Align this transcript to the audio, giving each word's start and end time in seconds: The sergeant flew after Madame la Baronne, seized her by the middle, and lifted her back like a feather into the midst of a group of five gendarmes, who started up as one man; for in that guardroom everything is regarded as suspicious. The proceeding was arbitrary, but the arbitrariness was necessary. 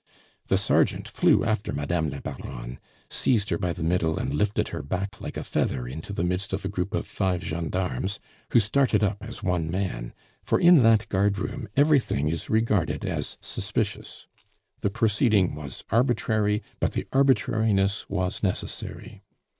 The 0.47 0.57
sergeant 0.57 1.07
flew 1.07 1.45
after 1.45 1.71
Madame 1.71 2.09
la 2.09 2.19
Baronne, 2.21 2.79
seized 3.07 3.51
her 3.51 3.59
by 3.59 3.71
the 3.71 3.83
middle, 3.83 4.17
and 4.17 4.33
lifted 4.33 4.69
her 4.69 4.81
back 4.81 5.21
like 5.21 5.37
a 5.37 5.43
feather 5.43 5.87
into 5.87 6.11
the 6.11 6.23
midst 6.23 6.53
of 6.53 6.65
a 6.65 6.69
group 6.69 6.95
of 6.95 7.05
five 7.05 7.43
gendarmes, 7.43 8.19
who 8.49 8.59
started 8.59 9.03
up 9.03 9.19
as 9.21 9.43
one 9.43 9.69
man; 9.69 10.15
for 10.41 10.59
in 10.59 10.81
that 10.81 11.07
guardroom 11.09 11.67
everything 11.77 12.29
is 12.29 12.49
regarded 12.49 13.05
as 13.05 13.37
suspicious. 13.41 14.25
The 14.79 14.89
proceeding 14.89 15.53
was 15.53 15.83
arbitrary, 15.91 16.63
but 16.79 16.93
the 16.93 17.05
arbitrariness 17.13 18.09
was 18.09 18.41
necessary. 18.41 19.21